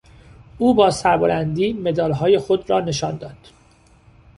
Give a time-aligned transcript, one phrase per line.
[0.57, 3.37] او با سربلندی مدالهای خود را نشان داد.